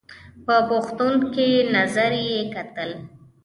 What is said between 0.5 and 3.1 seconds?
پوښتونکي نظر یې کتل!